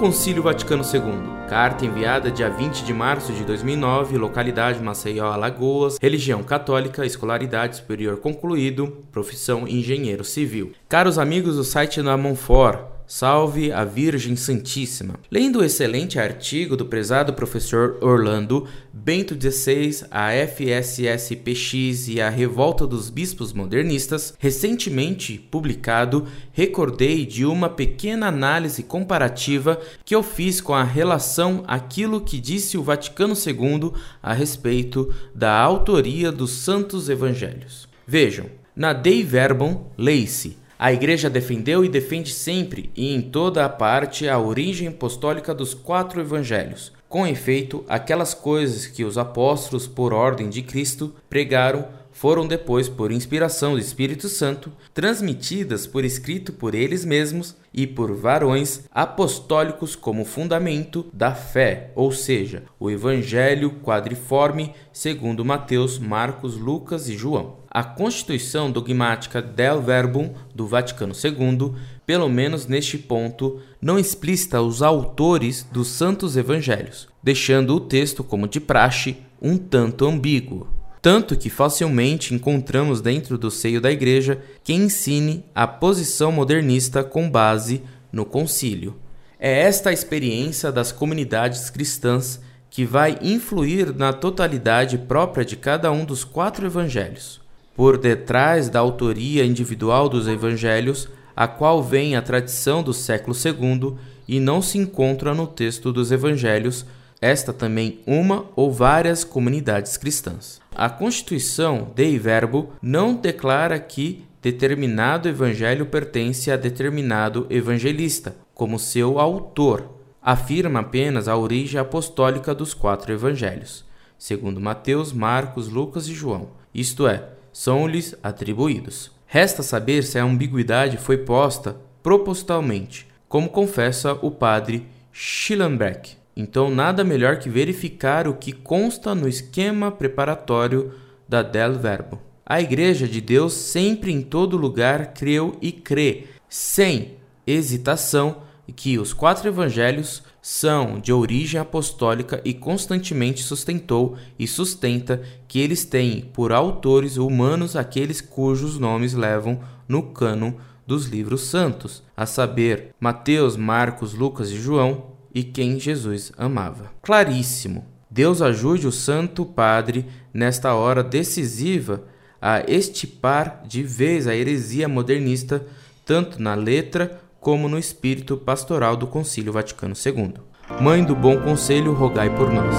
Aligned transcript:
Concílio 0.00 0.42
Vaticano 0.42 0.82
II. 0.82 1.46
Carta 1.46 1.84
enviada 1.84 2.30
dia 2.30 2.48
20 2.48 2.84
de 2.84 2.94
março 2.94 3.34
de 3.34 3.44
2009, 3.44 4.16
localidade 4.16 4.82
Maceió, 4.82 5.30
Alagoas, 5.30 5.98
religião 6.00 6.42
católica, 6.42 7.04
escolaridade 7.04 7.76
superior 7.76 8.16
concluído, 8.16 9.04
profissão 9.12 9.68
engenheiro 9.68 10.24
civil. 10.24 10.72
Caros 10.88 11.18
amigos 11.18 11.56
do 11.56 11.64
site 11.64 12.00
da 12.00 12.16
Monfort, 12.16 12.78
Salve 13.12 13.72
a 13.72 13.84
Virgem 13.84 14.36
Santíssima. 14.36 15.14
Lendo 15.28 15.58
o 15.58 15.64
excelente 15.64 16.16
artigo 16.16 16.76
do 16.76 16.86
prezado 16.86 17.32
professor 17.32 17.98
Orlando 18.00 18.68
Bento 18.92 19.34
XVI, 19.34 20.06
a 20.12 20.30
FSSPX 20.30 22.06
e 22.06 22.20
a 22.20 22.30
Revolta 22.30 22.86
dos 22.86 23.10
Bispos 23.10 23.52
Modernistas, 23.52 24.32
recentemente 24.38 25.36
publicado, 25.50 26.24
recordei 26.52 27.26
de 27.26 27.44
uma 27.44 27.68
pequena 27.68 28.28
análise 28.28 28.84
comparativa 28.84 29.80
que 30.04 30.14
eu 30.14 30.22
fiz 30.22 30.60
com 30.60 30.72
a 30.72 30.84
relação 30.84 31.64
àquilo 31.66 32.20
que 32.20 32.38
disse 32.38 32.78
o 32.78 32.82
Vaticano 32.84 33.34
II 33.34 33.90
a 34.22 34.32
respeito 34.32 35.12
da 35.34 35.58
autoria 35.58 36.30
dos 36.30 36.52
Santos 36.52 37.08
Evangelhos. 37.08 37.88
Vejam, 38.06 38.46
na 38.76 38.92
Dei 38.92 39.24
Verbum 39.24 39.86
lei-se 39.98 40.59
a 40.82 40.94
Igreja 40.94 41.28
defendeu 41.28 41.84
e 41.84 41.90
defende 41.90 42.32
sempre 42.32 42.90
e 42.96 43.14
em 43.14 43.20
toda 43.20 43.66
a 43.66 43.68
parte 43.68 44.26
a 44.26 44.38
origem 44.38 44.88
apostólica 44.88 45.54
dos 45.54 45.74
quatro 45.74 46.22
evangelhos. 46.22 46.90
Com 47.06 47.26
efeito, 47.26 47.84
aquelas 47.86 48.32
coisas 48.32 48.86
que 48.86 49.04
os 49.04 49.18
apóstolos, 49.18 49.86
por 49.86 50.14
ordem 50.14 50.48
de 50.48 50.62
Cristo, 50.62 51.14
pregaram 51.28 51.86
foram 52.12 52.46
depois, 52.46 52.88
por 52.88 53.12
inspiração 53.12 53.72
do 53.72 53.78
Espírito 53.78 54.28
Santo, 54.28 54.72
transmitidas 54.92 55.86
por 55.86 56.04
escrito 56.04 56.52
por 56.52 56.74
eles 56.74 57.04
mesmos 57.04 57.56
e 57.72 57.86
por 57.86 58.14
varões 58.14 58.84
apostólicos 58.90 59.94
como 59.94 60.24
fundamento 60.24 61.06
da 61.12 61.34
fé, 61.34 61.92
ou 61.94 62.10
seja, 62.12 62.64
o 62.78 62.90
Evangelho 62.90 63.70
quadriforme 63.82 64.74
segundo 64.92 65.44
Mateus, 65.44 65.98
Marcos, 65.98 66.56
Lucas 66.56 67.08
e 67.08 67.16
João. 67.16 67.58
A 67.70 67.84
Constituição 67.84 68.70
dogmática 68.70 69.40
del 69.40 69.80
Verbum 69.80 70.34
do 70.52 70.66
Vaticano 70.66 71.14
II, 71.14 71.74
pelo 72.04 72.28
menos 72.28 72.66
neste 72.66 72.98
ponto, 72.98 73.60
não 73.80 73.96
explicita 73.96 74.60
os 74.60 74.82
autores 74.82 75.62
dos 75.70 75.86
santos 75.86 76.36
evangelhos, 76.36 77.08
deixando 77.22 77.76
o 77.76 77.80
texto 77.80 78.24
como 78.24 78.48
de 78.48 78.58
praxe 78.58 79.18
um 79.40 79.56
tanto 79.56 80.04
ambíguo 80.04 80.79
tanto 81.02 81.36
que 81.36 81.48
facilmente 81.48 82.34
encontramos 82.34 83.00
dentro 83.00 83.38
do 83.38 83.50
seio 83.50 83.80
da 83.80 83.90
Igreja 83.90 84.40
quem 84.62 84.82
ensine 84.82 85.44
a 85.54 85.66
posição 85.66 86.30
modernista 86.30 87.02
com 87.02 87.30
base 87.30 87.82
no 88.12 88.24
concílio. 88.24 88.96
É 89.38 89.62
esta 89.62 89.90
a 89.90 89.92
experiência 89.92 90.70
das 90.70 90.92
comunidades 90.92 91.70
cristãs 91.70 92.40
que 92.68 92.84
vai 92.84 93.18
influir 93.22 93.94
na 93.94 94.12
totalidade 94.12 94.98
própria 94.98 95.44
de 95.44 95.56
cada 95.56 95.90
um 95.90 96.04
dos 96.04 96.22
quatro 96.22 96.66
evangelhos. 96.66 97.40
Por 97.74 97.96
detrás 97.96 98.68
da 98.68 98.78
autoria 98.78 99.44
individual 99.44 100.08
dos 100.08 100.28
evangelhos, 100.28 101.08
a 101.34 101.48
qual 101.48 101.82
vem 101.82 102.14
a 102.14 102.22
tradição 102.22 102.82
do 102.82 102.92
século 102.92 103.34
II 103.34 103.94
e 104.28 104.38
não 104.38 104.60
se 104.60 104.76
encontra 104.76 105.34
no 105.34 105.46
texto 105.46 105.92
dos 105.92 106.12
evangelhos, 106.12 106.84
esta 107.20 107.52
também 107.52 108.00
uma 108.06 108.46
ou 108.56 108.72
várias 108.72 109.24
comunidades 109.24 109.96
cristãs. 109.96 110.60
A 110.74 110.88
Constituição 110.88 111.90
Dei 111.94 112.18
Verbo 112.18 112.72
não 112.80 113.14
declara 113.14 113.78
que 113.78 114.24
determinado 114.40 115.28
evangelho 115.28 115.86
pertence 115.86 116.50
a 116.50 116.56
determinado 116.56 117.46
evangelista, 117.50 118.34
como 118.54 118.78
seu 118.78 119.18
autor. 119.18 119.84
Afirma 120.22 120.80
apenas 120.80 121.28
a 121.28 121.36
origem 121.36 121.80
apostólica 121.80 122.54
dos 122.54 122.72
quatro 122.72 123.12
evangelhos, 123.12 123.84
segundo 124.18 124.60
Mateus, 124.60 125.12
Marcos, 125.12 125.68
Lucas 125.68 126.08
e 126.08 126.14
João. 126.14 126.48
Isto 126.74 127.06
é, 127.06 127.24
são-lhes 127.52 128.14
atribuídos. 128.22 129.10
Resta 129.26 129.62
saber 129.62 130.02
se 130.04 130.18
a 130.18 130.24
ambiguidade 130.24 130.96
foi 130.96 131.18
posta 131.18 131.76
propositalmente, 132.02 133.06
como 133.28 133.48
confessa 133.48 134.12
o 134.22 134.30
padre 134.30 134.86
Schillenbeck. 135.12 136.19
Então, 136.40 136.70
nada 136.70 137.04
melhor 137.04 137.38
que 137.38 137.50
verificar 137.50 138.26
o 138.26 138.32
que 138.32 138.50
consta 138.50 139.14
no 139.14 139.28
esquema 139.28 139.92
preparatório 139.92 140.90
da 141.28 141.42
Del 141.42 141.74
Verbo. 141.74 142.18
A 142.46 142.62
Igreja 142.62 143.06
de 143.06 143.20
Deus 143.20 143.52
sempre 143.52 144.10
em 144.10 144.22
todo 144.22 144.56
lugar 144.56 145.12
creu 145.12 145.58
e 145.60 145.70
crê, 145.70 146.28
sem 146.48 147.18
hesitação, 147.46 148.38
que 148.74 148.98
os 148.98 149.12
quatro 149.12 149.48
evangelhos 149.48 150.22
são 150.40 150.98
de 150.98 151.12
origem 151.12 151.60
apostólica 151.60 152.40
e 152.42 152.54
constantemente 152.54 153.42
sustentou 153.42 154.16
e 154.38 154.46
sustenta 154.46 155.20
que 155.46 155.58
eles 155.60 155.84
têm 155.84 156.22
por 156.32 156.52
autores 156.52 157.18
humanos 157.18 157.76
aqueles 157.76 158.22
cujos 158.22 158.78
nomes 158.78 159.12
levam 159.12 159.60
no 159.86 160.04
cânon 160.04 160.54
dos 160.86 161.04
livros 161.04 161.42
santos, 161.42 162.02
a 162.16 162.24
saber, 162.24 162.94
Mateus, 162.98 163.56
Marcos, 163.56 164.14
Lucas 164.14 164.50
e 164.50 164.56
João, 164.56 165.19
e 165.34 165.42
quem 165.42 165.78
Jesus 165.78 166.32
amava. 166.36 166.92
Claríssimo. 167.02 167.84
Deus 168.10 168.42
ajude 168.42 168.86
o 168.86 168.92
Santo 168.92 169.44
Padre 169.44 170.06
nesta 170.34 170.74
hora 170.74 171.02
decisiva 171.02 172.02
a 172.42 172.60
estipar 172.66 173.62
de 173.66 173.82
vez 173.82 174.26
a 174.26 174.34
heresia 174.34 174.88
modernista, 174.88 175.64
tanto 176.04 176.42
na 176.42 176.54
letra 176.54 177.20
como 177.40 177.68
no 177.68 177.78
espírito 177.78 178.36
pastoral 178.36 178.96
do 178.96 179.06
Concílio 179.06 179.52
Vaticano 179.52 179.94
II. 179.94 180.34
Mãe 180.80 181.04
do 181.04 181.14
Bom 181.14 181.40
Conselho, 181.40 181.92
rogai 181.92 182.34
por 182.34 182.52
nós. 182.52 182.74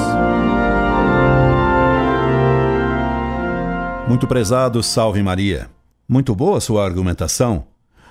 Muito 4.07 4.27
prezado, 4.27 4.83
salve 4.83 5.23
Maria. 5.23 5.69
Muito 6.07 6.35
boa 6.35 6.59
sua 6.59 6.83
argumentação. 6.83 7.65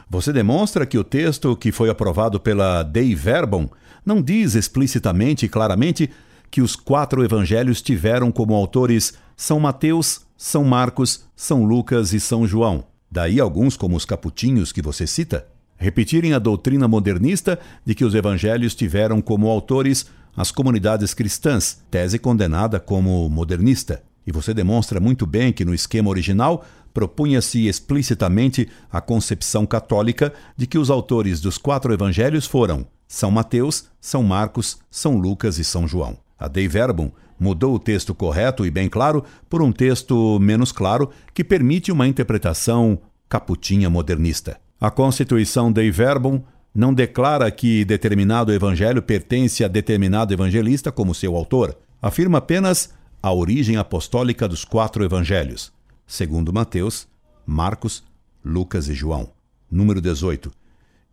Você 0.08 0.32
demonstra 0.32 0.86
que 0.86 0.98
o 0.98 1.04
texto 1.04 1.54
que 1.56 1.70
foi 1.70 1.90
aprovado 1.90 2.40
pela 2.40 2.82
Dei 2.82 3.14
Verbum 3.14 3.68
não 4.10 4.20
diz 4.20 4.56
explicitamente 4.56 5.46
e 5.46 5.48
claramente 5.48 6.10
que 6.50 6.60
os 6.60 6.74
quatro 6.74 7.22
evangelhos 7.22 7.80
tiveram 7.80 8.32
como 8.32 8.54
autores 8.54 9.14
São 9.36 9.60
Mateus, 9.60 10.22
São 10.36 10.64
Marcos, 10.64 11.24
São 11.36 11.62
Lucas 11.62 12.12
e 12.12 12.18
São 12.18 12.44
João. 12.44 12.82
Daí 13.08 13.38
alguns, 13.38 13.76
como 13.76 13.94
os 13.94 14.04
caputinhos 14.04 14.72
que 14.72 14.82
você 14.82 15.06
cita, 15.06 15.46
repetirem 15.76 16.34
a 16.34 16.40
doutrina 16.40 16.88
modernista 16.88 17.56
de 17.86 17.94
que 17.94 18.04
os 18.04 18.12
evangelhos 18.12 18.74
tiveram 18.74 19.22
como 19.22 19.48
autores 19.48 20.06
as 20.36 20.50
comunidades 20.50 21.14
cristãs, 21.14 21.80
tese 21.88 22.18
condenada 22.18 22.80
como 22.80 23.28
modernista. 23.28 24.02
E 24.26 24.32
você 24.32 24.52
demonstra 24.52 25.00
muito 25.00 25.26
bem 25.26 25.52
que 25.52 25.64
no 25.64 25.74
esquema 25.74 26.10
original 26.10 26.64
propunha-se 26.92 27.66
explicitamente 27.66 28.68
a 28.90 29.00
concepção 29.00 29.64
católica 29.64 30.32
de 30.56 30.66
que 30.66 30.78
os 30.78 30.90
autores 30.90 31.40
dos 31.40 31.56
quatro 31.56 31.92
evangelhos 31.92 32.46
foram 32.46 32.86
são 33.12 33.28
Mateus, 33.28 33.86
São 34.00 34.22
Marcos, 34.22 34.78
São 34.88 35.18
Lucas 35.18 35.58
e 35.58 35.64
São 35.64 35.86
João. 35.88 36.16
A 36.38 36.46
Dei 36.46 36.68
Verbum 36.68 37.10
mudou 37.40 37.74
o 37.74 37.78
texto 37.78 38.14
correto 38.14 38.64
e 38.64 38.70
bem 38.70 38.88
claro 38.88 39.24
por 39.48 39.60
um 39.60 39.72
texto 39.72 40.38
menos 40.38 40.70
claro 40.70 41.10
que 41.34 41.42
permite 41.42 41.90
uma 41.90 42.06
interpretação 42.06 43.00
caputinha 43.28 43.90
modernista. 43.90 44.60
A 44.80 44.92
Constituição 44.92 45.72
Dei 45.72 45.90
Verbum 45.90 46.40
não 46.72 46.94
declara 46.94 47.50
que 47.50 47.84
determinado 47.84 48.52
evangelho 48.52 49.02
pertence 49.02 49.64
a 49.64 49.68
determinado 49.68 50.32
evangelista 50.32 50.92
como 50.92 51.12
seu 51.12 51.34
autor. 51.34 51.76
Afirma 52.00 52.38
apenas 52.38 52.94
a 53.22 53.32
origem 53.32 53.76
apostólica 53.76 54.48
dos 54.48 54.64
quatro 54.64 55.04
evangelhos, 55.04 55.72
segundo 56.06 56.52
Mateus, 56.52 57.06
Marcos, 57.44 58.02
Lucas 58.44 58.88
e 58.88 58.94
João. 58.94 59.30
Número 59.70 60.00
18. 60.00 60.50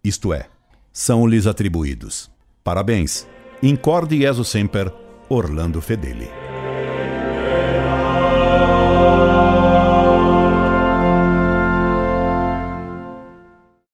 Isto 0.03 0.33
é, 0.33 0.47
são-lhes 0.91 1.45
atribuídos. 1.45 2.31
Parabéns. 2.63 3.27
Incorde 3.61 4.17
Jesus 4.17 4.47
Semper, 4.47 4.93
Orlando 5.29 5.81
Fedeli. 5.81 6.46